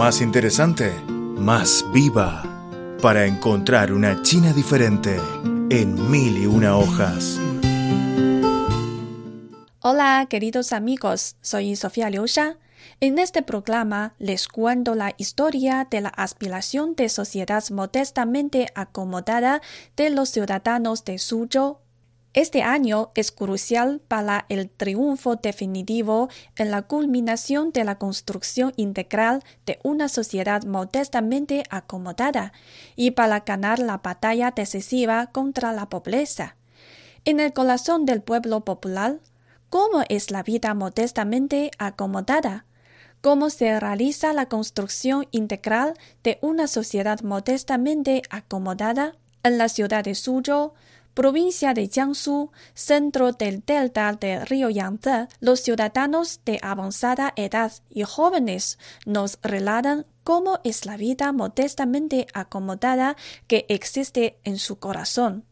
más 0.00 0.22
interesante, 0.22 0.98
más 1.06 1.84
viva, 1.92 2.42
para 3.02 3.26
encontrar 3.26 3.92
una 3.92 4.22
China 4.22 4.50
diferente 4.54 5.20
en 5.68 6.10
mil 6.10 6.38
y 6.38 6.46
una 6.46 6.74
hojas. 6.78 7.38
Hola, 9.80 10.26
queridos 10.30 10.72
amigos, 10.72 11.36
soy 11.42 11.76
Sofía 11.76 12.08
Liusha. 12.08 12.56
En 13.00 13.18
este 13.18 13.42
programa 13.42 14.14
les 14.18 14.48
cuento 14.48 14.94
la 14.94 15.12
historia 15.18 15.86
de 15.90 16.00
la 16.00 16.08
aspiración 16.08 16.94
de 16.94 17.10
sociedad 17.10 17.62
modestamente 17.68 18.68
acomodada 18.74 19.60
de 19.98 20.08
los 20.08 20.30
ciudadanos 20.30 21.04
de 21.04 21.18
Suzhou. 21.18 21.76
Este 22.32 22.62
año 22.62 23.10
es 23.16 23.32
crucial 23.32 24.00
para 24.06 24.46
el 24.48 24.70
triunfo 24.70 25.34
definitivo 25.34 26.28
en 26.56 26.70
la 26.70 26.82
culminación 26.82 27.72
de 27.72 27.82
la 27.82 27.98
construcción 27.98 28.72
integral 28.76 29.42
de 29.66 29.80
una 29.82 30.08
sociedad 30.08 30.62
modestamente 30.62 31.64
acomodada 31.70 32.52
y 32.94 33.12
para 33.12 33.40
ganar 33.40 33.80
la 33.80 33.98
batalla 33.98 34.52
decisiva 34.52 35.26
contra 35.32 35.72
la 35.72 35.88
pobreza. 35.88 36.56
En 37.24 37.40
el 37.40 37.52
corazón 37.52 38.06
del 38.06 38.22
pueblo 38.22 38.64
popular, 38.64 39.18
¿cómo 39.68 40.04
es 40.08 40.30
la 40.30 40.44
vida 40.44 40.72
modestamente 40.74 41.72
acomodada? 41.78 42.64
cómo 43.20 43.50
se 43.50 43.78
realiza 43.78 44.32
la 44.32 44.46
construcción 44.46 45.26
integral 45.30 45.94
de 46.22 46.38
una 46.40 46.66
sociedad 46.66 47.20
modestamente 47.20 48.22
acomodada 48.30 49.14
en 49.42 49.58
la 49.58 49.68
ciudad 49.68 50.04
de 50.04 50.14
Suzhou, 50.14 50.72
provincia 51.14 51.74
de 51.74 51.88
Jiangsu, 51.88 52.50
centro 52.74 53.32
del 53.32 53.62
delta 53.64 54.12
del 54.12 54.46
río 54.46 54.70
Yangtze, 54.70 55.28
los 55.40 55.60
ciudadanos 55.60 56.40
de 56.44 56.58
avanzada 56.62 57.32
edad 57.36 57.72
y 57.88 58.02
jóvenes 58.02 58.78
nos 59.06 59.38
relatan 59.42 60.06
cómo 60.24 60.60
es 60.64 60.86
la 60.86 60.96
vida 60.96 61.32
modestamente 61.32 62.26
acomodada 62.34 63.16
que 63.46 63.66
existe 63.68 64.38
en 64.44 64.58
su 64.58 64.78
corazón. 64.78 65.44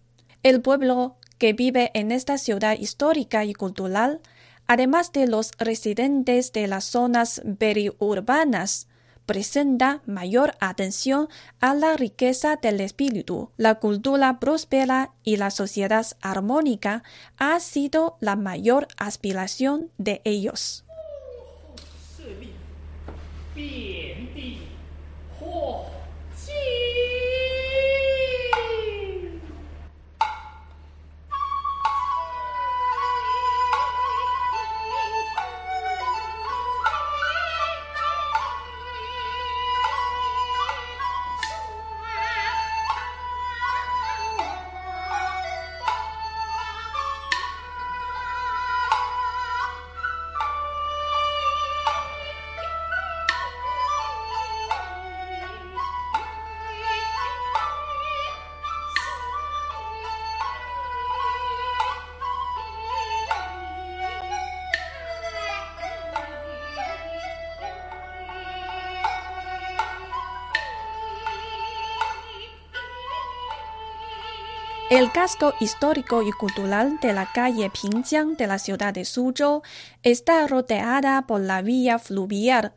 El 0.42 0.61
pueblo 0.61 1.17
que 1.39 1.53
vive 1.53 1.91
en 1.95 2.12
esta 2.12 2.39
ciudad 2.39 2.78
histórica 2.78 3.45
y 3.45 3.55
cultural 3.55 4.20
además 4.69 5.12
de 5.12 5.27
los 5.27 5.50
residentes 5.59 6.53
de 6.53 6.69
las 6.69 6.84
zonas 6.84 7.43
periurbanas, 7.59 8.87
presenta 9.29 10.01
mayor 10.07 10.57
atención 10.59 11.29
a 11.61 11.75
la 11.75 11.97
riqueza 11.97 12.57
del 12.57 12.81
espíritu. 12.81 13.51
La 13.59 13.75
cultura 13.75 14.41
próspera 14.41 15.12
y 15.23 15.37
la 15.37 15.51
sociedad 15.51 16.07
armónica 16.23 17.05
ha 17.37 17.61
sido 17.61 18.17
la 18.21 18.37
mayor 18.37 18.89
aspiración 18.97 19.91
de 19.99 20.23
ellos. 20.25 20.84
El 74.91 75.12
casco 75.12 75.53
histórico 75.60 76.22
y 76.22 76.32
cultural 76.32 76.99
de 77.03 77.12
la 77.12 77.31
calle 77.31 77.71
Pingjiang 77.71 78.38
de 78.38 78.47
la 78.47 78.59
ciudad 78.59 78.94
de 78.94 79.04
Suzhou 79.04 79.60
está 80.03 80.47
rodeada 80.47 81.26
por 81.26 81.43
la 81.43 81.60
vía 81.60 81.99
fluvial. 81.99 82.72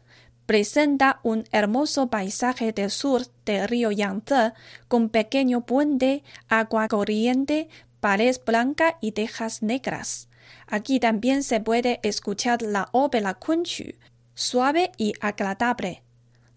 Presenta 0.45 1.22
un 1.23 1.45
hermoso 1.53 2.09
paisaje 2.09 2.73
del 2.73 2.91
sur 2.91 3.22
del 3.45 3.66
río 3.66 3.91
Yangtze 3.91 4.51
con 4.89 5.07
pequeño 5.07 5.66
puente, 5.66 6.25
agua 6.49 6.89
corriente, 6.89 7.69
pared 8.01 8.35
blanca 8.45 8.97
y 8.99 9.13
tejas 9.13 9.63
negras. 9.63 10.28
Aquí 10.67 10.99
también 10.99 11.43
se 11.43 11.61
puede 11.61 12.01
escuchar 12.03 12.61
la 12.61 12.89
ópera 12.91 13.35
Kunchu, 13.35 13.93
suave 14.33 14.91
y 14.97 15.13
agradable, 15.22 16.03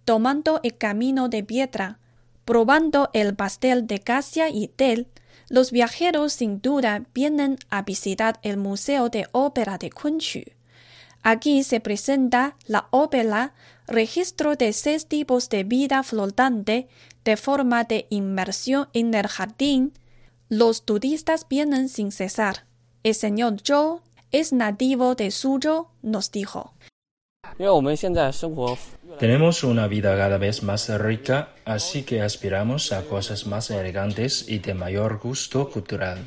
tomando 0.05 0.59
el 0.65 0.77
camino 0.77 1.29
de 1.29 1.45
piedra, 1.45 2.01
probando 2.45 3.09
el 3.13 3.37
pastel 3.37 3.87
de 3.87 4.01
casia 4.01 4.49
y 4.49 4.67
tel, 4.67 5.07
los 5.49 5.71
viajeros 5.71 6.33
sin 6.33 6.61
duda 6.61 7.05
vienen 7.15 7.59
a 7.71 7.83
visitar 7.83 8.39
el 8.43 8.57
Museo 8.57 9.09
de 9.09 9.27
Ópera 9.33 9.79
de 9.79 9.91
Kunchu. 9.91 10.43
Aquí 11.23 11.65
se 11.65 11.81
presenta 11.81 12.57
la 12.67 12.89
ópera, 12.91 13.55
registro 13.87 14.57
de 14.57 14.73
seis 14.73 15.07
tipos 15.07 15.49
de 15.49 15.65
vida 15.65 16.03
flotante 16.03 16.89
de 17.25 17.37
forma 17.37 17.85
de 17.85 18.07
inmersión 18.11 18.89
en 18.93 19.15
el 19.15 19.27
jardín. 19.27 19.93
Los 20.51 20.85
turistas 20.85 21.47
vienen 21.49 21.89
sin 21.89 22.13
cesar. 22.13 22.67
El 23.03 23.15
señor 23.15 23.63
Zhou 23.63 24.03
es 24.33 24.53
nativo 24.53 25.15
de 25.15 25.31
Suzhou, 25.31 25.89
nos 26.03 26.31
dijo. 26.31 26.75
Tenemos 29.19 29.63
una 29.63 29.87
vida 29.87 30.17
cada 30.17 30.39
vez 30.39 30.63
más 30.63 30.89
rica, 30.99 31.51
así 31.65 32.03
que 32.03 32.21
aspiramos 32.21 32.91
a 32.93 33.03
cosas 33.03 33.47
más 33.47 33.71
elegantes 33.71 34.49
y 34.49 34.59
de 34.59 34.75
mayor 34.75 35.21
gusto 35.21 35.71
cultural. 35.71 36.19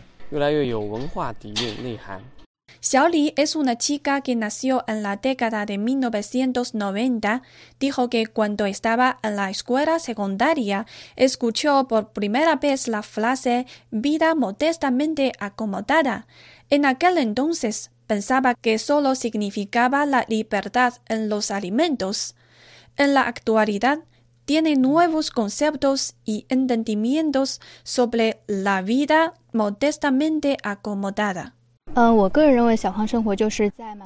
Xiaoli 2.79 3.33
es 3.35 3.55
una 3.55 3.77
chica 3.77 4.21
que 4.21 4.35
nació 4.35 4.83
en 4.87 5.03
la 5.03 5.17
década 5.17 5.65
de 5.65 5.77
1990. 5.77 7.41
Dijo 7.79 8.09
que 8.09 8.27
cuando 8.27 8.65
estaba 8.65 9.19
en 9.23 9.35
la 9.35 9.49
escuela 9.49 9.99
secundaria 9.99 10.85
escuchó 11.15 11.87
por 11.87 12.13
primera 12.13 12.55
vez 12.57 12.87
la 12.87 13.03
frase 13.03 13.65
vida 13.91 14.35
modestamente 14.35 15.33
acomodada. 15.39 16.27
En 16.69 16.85
aquel 16.85 17.17
entonces 17.17 17.91
pensaba 18.07 18.55
que 18.55 18.79
solo 18.79 19.15
significaba 19.15 20.05
la 20.05 20.25
libertad 20.27 20.95
en 21.07 21.29
los 21.29 21.51
alimentos. 21.51 22.35
En 22.95 23.13
la 23.13 23.21
actualidad, 23.23 23.99
tiene 24.45 24.77
nuevos 24.77 25.29
conceptos 25.29 26.15
y 26.23 26.45
entendimientos 26.47 27.59
sobre 27.83 28.41
la 28.47 28.81
vida 28.81 29.33
modestamente 29.51 30.55
acomodada. 30.63 31.56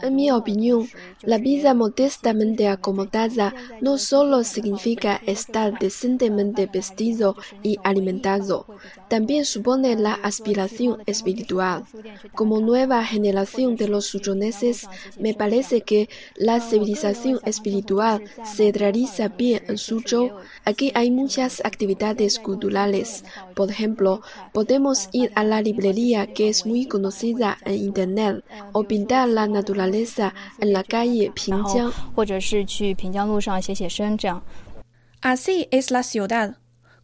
En 0.02 0.16
mi 0.16 0.32
opinión, 0.32 0.88
la 1.24 1.38
vida 1.38 1.74
modestamente 1.74 2.70
acomodada 2.70 3.54
no 3.82 3.98
solo 3.98 4.46
significa 4.46 5.20
estar 5.26 5.78
decentemente 5.78 6.68
vestido 6.68 7.36
y 7.62 7.80
alimentado, 7.84 8.66
también 9.10 9.44
supone 9.44 9.98
la 9.98 10.14
aspiración 10.14 11.04
espiritual. 11.06 11.84
Como 12.34 12.62
nueva 12.62 13.04
generación 13.04 13.76
de 13.76 13.90
los 13.90 14.06
suchoneses, 14.06 14.88
me 15.20 15.34
parece 15.34 15.82
que 15.82 16.08
la 16.36 16.62
civilización 16.62 17.42
espiritual 17.44 18.24
se 18.46 18.72
realiza 18.72 19.28
bien 19.28 19.64
en 19.68 19.78
Suzhou. 19.78 20.32
Aquí 20.64 20.94
hay 20.96 21.12
muchas 21.12 21.62
actividades 21.66 22.40
culturales. 22.40 23.26
Por 23.54 23.70
ejemplo, 23.70 24.22
podemos 24.54 25.10
ir 25.12 25.30
a 25.36 25.44
la 25.44 25.62
librería 25.62 26.28
que 26.34 26.48
es 26.48 26.66
muy 26.66 26.86
conocida 26.86 27.58
en 27.66 27.81
Internet 27.82 28.44
o 28.74 28.84
pintar 28.84 29.28
la 29.28 29.48
naturaleza 29.48 30.34
en 30.60 30.74
la 30.74 30.84
calle 30.84 31.32
Pingjiang. 31.32 31.92
Así 35.22 35.68
es 35.72 35.92
la 35.92 36.04
ciudad. 36.04 36.58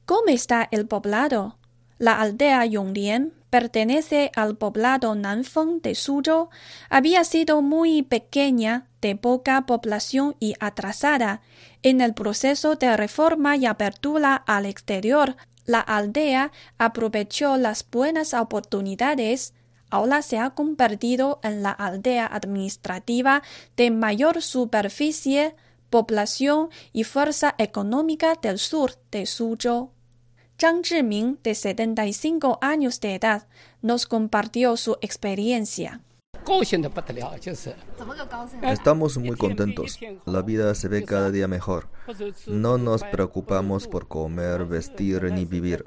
¿Cómo 0.05 0.29
está 0.29 0.67
el 0.71 0.87
poblado? 0.87 1.57
La 1.97 2.21
aldea 2.21 2.65
Yonglian 2.65 3.33
pertenece 3.49 4.31
al 4.35 4.55
poblado 4.57 5.15
Nanfeng 5.15 5.81
de 5.81 5.95
Suzhou. 5.95 6.49
Había 6.89 7.23
sido 7.23 7.61
muy 7.61 8.03
pequeña, 8.03 8.87
de 9.01 9.15
poca 9.15 9.65
población 9.65 10.35
y 10.39 10.55
atrasada. 10.59 11.41
En 11.83 12.01
el 12.01 12.13
proceso 12.13 12.75
de 12.75 12.97
reforma 12.97 13.55
y 13.55 13.65
apertura 13.65 14.35
al 14.35 14.65
exterior, 14.65 15.35
la 15.65 15.79
aldea 15.79 16.51
aprovechó 16.77 17.57
las 17.57 17.85
buenas 17.89 18.33
oportunidades 18.33 19.53
ahora 19.89 20.21
se 20.21 20.37
ha 20.37 20.51
convertido 20.51 21.39
en 21.43 21.63
la 21.63 21.71
aldea 21.71 22.25
administrativa 22.25 23.43
de 23.75 23.91
mayor 23.91 24.41
superficie 24.41 25.55
población 25.89 26.69
y 26.93 27.03
fuerza 27.03 27.55
económica 27.57 28.35
del 28.41 28.59
sur 28.59 28.91
de 29.11 29.25
Suzhou. 29.25 29.91
Zhang 30.59 30.83
Zhiming, 30.83 31.39
de 31.43 31.53
75 31.53 32.57
años 32.61 32.99
de 32.99 33.15
edad, 33.15 33.47
nos 33.81 34.07
compartió 34.07 34.75
su 34.75 34.97
experiencia. 35.01 36.01
Estamos 38.63 39.17
muy 39.17 39.35
contentos. 39.35 39.99
La 40.25 40.41
vida 40.41 40.73
se 40.75 40.87
ve 40.87 41.03
cada 41.03 41.31
día 41.31 41.47
mejor. 41.47 41.87
No 42.47 42.77
nos 42.77 43.03
preocupamos 43.03 43.87
por 43.87 44.07
comer, 44.07 44.65
vestir 44.65 45.23
ni 45.31 45.45
vivir. 45.45 45.83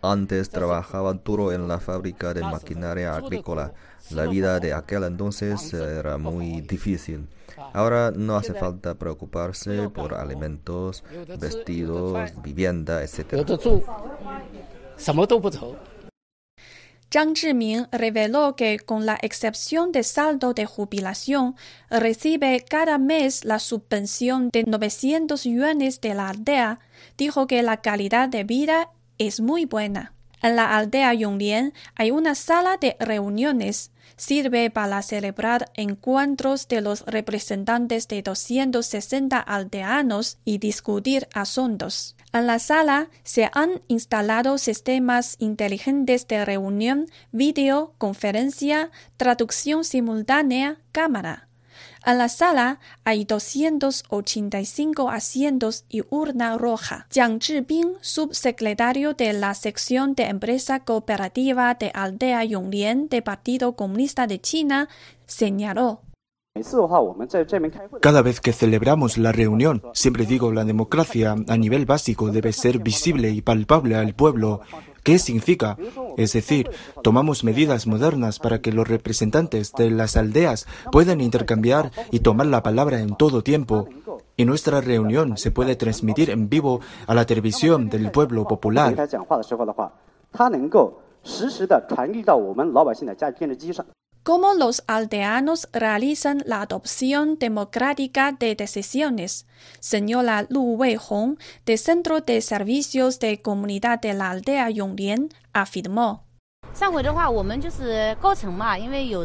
Antes 0.00 0.50
trabajaba 0.50 1.12
duro 1.14 1.52
en 1.52 1.68
la 1.68 1.78
fábrica 1.78 2.34
de 2.34 2.42
maquinaria 2.42 3.14
agrícola. 3.14 3.72
La 4.10 4.26
vida 4.26 4.58
de 4.60 4.74
aquel 4.74 5.04
entonces 5.04 5.72
era 5.72 6.18
muy 6.18 6.60
difícil. 6.62 7.28
Ahora 7.72 8.10
no 8.10 8.36
hace 8.36 8.54
falta 8.54 8.94
preocuparse 8.94 9.88
por 9.88 10.14
alimentos, 10.14 11.04
vestidos, 11.38 12.30
vivienda, 12.42 13.02
etc. 13.02 13.34
Zhang 17.12 17.36
Zhiming 17.36 17.88
reveló 17.92 18.56
que 18.56 18.78
con 18.78 19.04
la 19.04 19.18
excepción 19.20 19.92
de 19.92 20.02
saldo 20.02 20.54
de 20.54 20.64
jubilación, 20.64 21.56
recibe 21.90 22.64
cada 22.66 22.96
mes 22.96 23.44
la 23.44 23.58
subvención 23.58 24.48
de 24.50 24.64
900 24.64 25.44
yuanes 25.44 26.00
de 26.00 26.14
la 26.14 26.30
aldea. 26.30 26.80
Dijo 27.18 27.46
que 27.46 27.62
la 27.62 27.82
calidad 27.82 28.30
de 28.30 28.44
vida 28.44 28.88
es 29.18 29.40
muy 29.40 29.66
buena. 29.66 30.14
En 30.40 30.56
la 30.56 30.74
aldea 30.74 31.12
Yonglian 31.12 31.74
hay 31.94 32.10
una 32.10 32.34
sala 32.34 32.78
de 32.78 32.96
reuniones. 32.98 33.91
Sirve 34.16 34.70
para 34.70 35.02
celebrar 35.02 35.70
encuentros 35.74 36.68
de 36.68 36.80
los 36.80 37.04
representantes 37.06 38.08
de 38.08 38.22
260 38.22 39.38
aldeanos 39.38 40.38
y 40.44 40.58
discutir 40.58 41.28
asuntos. 41.34 42.16
En 42.32 42.46
la 42.46 42.58
sala 42.58 43.08
se 43.24 43.50
han 43.52 43.82
instalado 43.88 44.56
sistemas 44.58 45.36
inteligentes 45.38 46.26
de 46.28 46.44
reunión, 46.44 47.06
video, 47.30 47.94
conferencia, 47.98 48.90
traducción 49.16 49.84
simultánea, 49.84 50.78
cámara. 50.92 51.48
En 52.04 52.18
la 52.18 52.28
sala 52.28 52.80
hay 53.04 53.24
285 53.24 55.08
asientos 55.08 55.84
y 55.88 56.02
urna 56.10 56.58
roja. 56.58 57.06
Jiang 57.12 57.40
Zhibing, 57.40 57.94
subsecretario 58.00 59.14
de 59.14 59.32
la 59.32 59.54
sección 59.54 60.14
de 60.14 60.24
empresa 60.24 60.80
cooperativa 60.80 61.74
de 61.74 61.92
Aldea 61.94 62.44
Yonglian 62.44 63.08
del 63.08 63.22
Partido 63.22 63.76
Comunista 63.76 64.26
de 64.26 64.40
China, 64.40 64.88
señaló. 65.26 66.00
Cada 68.00 68.20
vez 68.20 68.40
que 68.40 68.52
celebramos 68.52 69.16
la 69.16 69.32
reunión, 69.32 69.82
siempre 69.94 70.26
digo 70.26 70.52
la 70.52 70.64
democracia 70.64 71.34
a 71.48 71.56
nivel 71.56 71.86
básico 71.86 72.30
debe 72.30 72.52
ser 72.52 72.80
visible 72.80 73.30
y 73.30 73.40
palpable 73.40 73.94
al 73.94 74.14
pueblo. 74.14 74.60
¿Qué 75.02 75.18
significa? 75.18 75.76
Es 76.16 76.32
decir, 76.32 76.70
tomamos 77.02 77.42
medidas 77.42 77.86
modernas 77.86 78.38
para 78.38 78.60
que 78.60 78.72
los 78.72 78.86
representantes 78.86 79.72
de 79.72 79.90
las 79.90 80.16
aldeas 80.16 80.66
puedan 80.92 81.20
intercambiar 81.20 81.90
y 82.10 82.20
tomar 82.20 82.46
la 82.46 82.62
palabra 82.62 83.00
en 83.00 83.16
todo 83.16 83.42
tiempo. 83.42 83.88
Y 84.36 84.44
nuestra 84.44 84.80
reunión 84.80 85.36
se 85.36 85.50
puede 85.50 85.76
transmitir 85.76 86.30
en 86.30 86.48
vivo 86.48 86.80
a 87.06 87.14
la 87.14 87.26
televisión 87.26 87.88
del 87.88 88.10
pueblo 88.10 88.46
popular. 88.46 88.94
Cómo 94.22 94.54
los 94.54 94.84
aldeanos 94.86 95.68
realizan 95.72 96.42
la 96.46 96.62
adopción 96.62 97.38
democrática 97.40 98.30
de 98.30 98.54
decisiones. 98.54 99.46
Señora 99.80 100.46
Lu 100.48 100.74
Weihong, 100.74 101.38
del 101.66 101.78
Centro 101.78 102.20
de 102.20 102.40
Servicios 102.40 103.18
de 103.18 103.42
Comunidad 103.42 104.00
de 104.00 104.14
la 104.14 104.30
Aldea 104.30 104.70
Yonglian, 104.70 105.30
afirmó. 105.52 106.24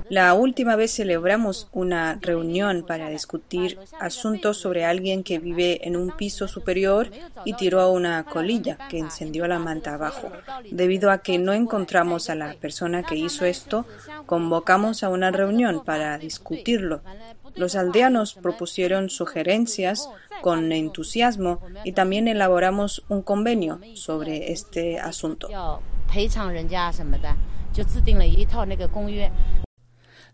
La 0.10 0.34
última 0.34 0.76
vez 0.76 0.94
celebramos 0.94 1.68
una 1.72 2.20
reunión 2.22 2.84
para 2.86 3.10
discutir 3.10 3.80
asuntos 4.00 4.58
sobre 4.58 4.86
alguien 4.86 5.24
que 5.24 5.40
vive 5.40 5.88
en 5.88 5.96
un 5.96 6.12
piso 6.12 6.48
superior 6.48 7.10
y 7.46 7.54
tiró 7.54 7.90
una 7.92 8.26
colilla 8.26 8.78
que 8.90 9.00
encendió 9.00 9.48
la 9.48 9.60
manta 9.60 9.94
abajo. 9.94 10.30
Debido 10.70 11.10
a 11.10 11.20
que 11.20 11.38
no 11.40 11.54
encontramos 11.54 12.30
a 12.30 12.36
la 12.36 12.54
persona 12.56 13.04
que 13.04 13.16
hizo 13.16 13.46
esto, 13.46 13.86
convocamos 14.26 15.04
a 15.04 15.10
una 15.10 15.32
reunión 15.32 15.84
para 15.84 16.18
discutirlo. 16.18 17.02
Los 17.56 17.76
aldeanos 17.76 18.34
propusieron 18.34 19.10
sugerencias 19.10 20.10
con 20.42 20.72
entusiasmo 20.72 21.62
y 21.84 21.94
también 21.94 22.28
elaboramos 22.28 23.04
un 23.10 23.22
convenio 23.22 23.80
sobre 23.96 24.52
este 24.52 25.00
asunto. 25.00 25.50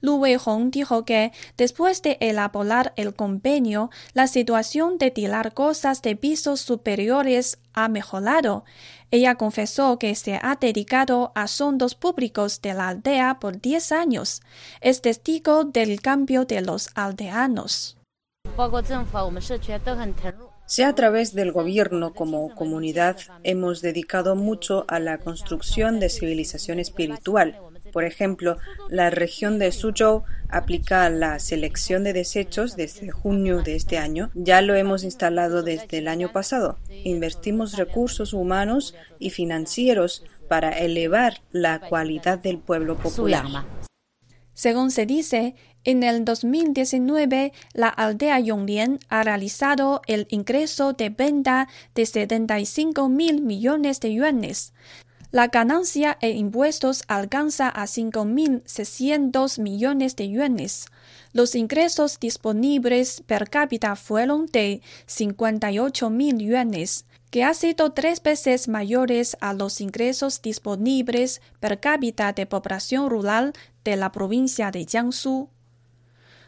Lu 0.03 0.17
Weihong 0.17 0.69
dijo 0.69 1.05
que 1.05 1.31
después 1.55 2.01
de 2.01 2.17
elaborar 2.19 2.91
el 2.97 3.15
convenio, 3.15 3.89
la 4.13 4.27
situación 4.27 4.97
de 4.97 5.11
tirar 5.11 5.53
cosas 5.53 6.01
de 6.01 6.17
pisos 6.17 6.59
superiores 6.59 7.57
ha 7.73 7.87
mejorado. 7.87 8.65
Ella 9.11 9.35
confesó 9.35 9.99
que 9.99 10.13
se 10.15 10.35
ha 10.35 10.57
dedicado 10.59 11.31
a 11.35 11.43
asuntos 11.43 11.95
públicos 11.95 12.61
de 12.61 12.73
la 12.73 12.89
aldea 12.89 13.39
por 13.39 13.61
10 13.61 13.91
años. 13.93 14.41
Es 14.81 15.01
testigo 15.01 15.63
del 15.63 16.01
cambio 16.01 16.43
de 16.43 16.61
los 16.61 16.89
aldeanos. 16.95 17.95
Sea 20.73 20.87
a 20.87 20.95
través 20.95 21.35
del 21.35 21.51
gobierno 21.51 22.15
como 22.15 22.49
comunidad, 22.55 23.17
hemos 23.43 23.83
dedicado 23.83 24.35
mucho 24.35 24.85
a 24.87 24.99
la 24.99 25.19
construcción 25.19 25.99
de 25.99 26.09
civilización 26.09 26.79
espiritual. 26.79 27.59
Por 27.91 28.05
ejemplo, 28.05 28.57
la 28.89 29.11
región 29.11 29.59
de 29.59 29.71
Suzhou 29.71 30.23
aplica 30.49 31.07
la 31.11 31.37
selección 31.37 32.03
de 32.03 32.13
desechos 32.13 32.75
desde 32.75 33.11
junio 33.11 33.61
de 33.61 33.75
este 33.75 33.99
año. 33.99 34.31
Ya 34.33 34.61
lo 34.61 34.73
hemos 34.73 35.03
instalado 35.03 35.61
desde 35.61 35.99
el 35.99 36.07
año 36.07 36.31
pasado. 36.31 36.79
Invertimos 37.03 37.77
recursos 37.77 38.33
humanos 38.33 38.95
y 39.19 39.29
financieros 39.29 40.25
para 40.49 40.71
elevar 40.71 41.43
la 41.51 41.81
cualidad 41.81 42.39
del 42.39 42.57
pueblo 42.57 42.97
popular. 42.97 43.45
Según 44.53 44.91
se 44.91 45.05
dice, 45.05 45.55
en 45.83 46.03
el 46.03 46.23
2019, 46.23 47.51
la 47.73 47.89
aldea 47.89 48.39
Yonglian 48.39 48.99
ha 49.09 49.23
realizado 49.23 50.01
el 50.07 50.27
ingreso 50.29 50.93
de 50.93 51.09
venta 51.09 51.67
de 51.95 52.05
75 52.05 53.09
mil 53.09 53.41
millones 53.41 53.99
de 53.99 54.13
yuanes. 54.13 54.73
La 55.31 55.47
ganancia 55.47 56.17
e 56.21 56.29
impuestos 56.29 57.03
alcanza 57.07 57.67
a 57.67 57.85
5.600 57.85 59.59
millones 59.59 60.15
de 60.15 60.29
yuanes. 60.29 60.85
Los 61.33 61.55
ingresos 61.55 62.19
disponibles 62.19 63.23
per 63.25 63.49
cápita 63.49 63.95
fueron 63.95 64.45
de 64.45 64.83
58 65.07 66.11
mil 66.11 66.37
yuanes, 66.37 67.05
que 67.31 67.43
ha 67.43 67.55
sido 67.55 67.93
tres 67.93 68.21
veces 68.21 68.67
mayores 68.67 69.35
a 69.41 69.53
los 69.53 69.81
ingresos 69.81 70.39
disponibles 70.39 71.41
per 71.59 71.79
cápita 71.79 72.31
de 72.33 72.45
población 72.45 73.09
rural 73.09 73.53
de 73.83 73.95
la 73.95 74.11
provincia 74.11 74.71
de 74.71 74.85
Jiangsu. 74.85 75.49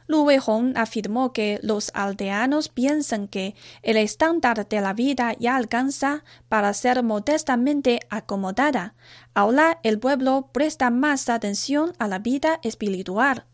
Lu 0.08 0.24
Weihong 0.24 0.78
afirmó 0.78 1.34
que 1.34 1.60
los 1.64 1.92
aldeanos 1.96 2.70
piensan 2.70 3.28
que 3.28 3.56
el 3.82 3.98
estándar 3.98 4.68
de 4.68 4.82
la 4.82 4.94
vida 4.94 5.34
ya 5.40 5.56
alcanza 5.56 6.24
para 6.48 6.74
ser 6.74 7.02
modestamente 7.02 8.00
acomodada. 8.10 8.94
Ahora 9.34 9.80
el 9.82 9.98
pueblo 10.00 10.50
presta 10.52 10.92
más 10.92 11.28
atención 11.30 11.94
a 11.98 12.08
la 12.08 12.20
vida 12.20 12.60
espiritual. 12.62 13.46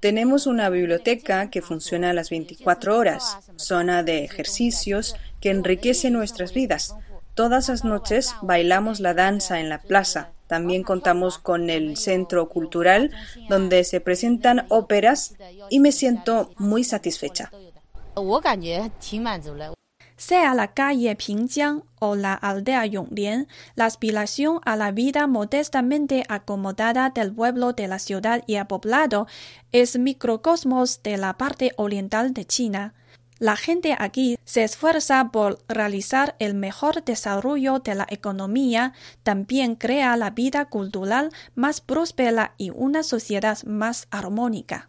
Tenemos 0.00 0.46
una 0.46 0.70
biblioteca 0.70 1.50
que 1.50 1.60
funciona 1.60 2.10
a 2.10 2.12
las 2.14 2.30
24 2.30 2.96
horas, 2.96 3.38
zona 3.56 4.02
de 4.02 4.24
ejercicios 4.24 5.14
que 5.42 5.50
enriquece 5.50 6.10
nuestras 6.10 6.54
vidas. 6.54 6.96
Todas 7.34 7.68
las 7.68 7.84
noches 7.84 8.34
bailamos 8.40 9.00
la 9.00 9.12
danza 9.12 9.60
en 9.60 9.68
la 9.68 9.78
plaza. 9.82 10.32
También 10.50 10.82
contamos 10.82 11.38
con 11.38 11.70
el 11.70 11.96
Centro 11.96 12.48
Cultural, 12.48 13.12
donde 13.48 13.84
se 13.84 14.00
presentan 14.00 14.66
óperas 14.68 15.36
y 15.70 15.78
me 15.78 15.92
siento 15.92 16.50
muy 16.58 16.82
satisfecha. 16.82 17.52
Sea 20.16 20.54
la 20.54 20.74
calle 20.74 21.14
Pingjiang 21.14 21.84
o 22.00 22.16
la 22.16 22.34
aldea 22.34 22.84
Yonglian, 22.84 23.46
la 23.76 23.84
aspiración 23.84 24.58
a 24.64 24.74
la 24.74 24.90
vida 24.90 25.28
modestamente 25.28 26.24
acomodada 26.28 27.10
del 27.10 27.32
pueblo 27.32 27.72
de 27.72 27.86
la 27.86 28.00
ciudad 28.00 28.42
y 28.48 28.56
el 28.56 28.66
poblado 28.66 29.28
es 29.70 30.00
microcosmos 30.00 31.04
de 31.04 31.16
la 31.16 31.38
parte 31.38 31.74
oriental 31.76 32.34
de 32.34 32.44
China. 32.44 32.92
La 33.40 33.56
gente 33.56 33.96
aquí 33.98 34.38
se 34.44 34.64
esfuerza 34.64 35.30
por 35.32 35.64
realizar 35.66 36.36
el 36.38 36.52
mejor 36.54 37.02
desarrollo 37.04 37.78
de 37.78 37.94
la 37.94 38.06
economía, 38.10 38.92
también 39.22 39.76
crea 39.76 40.14
la 40.18 40.28
vida 40.28 40.66
cultural 40.66 41.30
más 41.54 41.80
próspera 41.80 42.52
y 42.58 42.68
una 42.68 43.02
sociedad 43.02 43.58
más 43.64 44.08
armónica. 44.10 44.88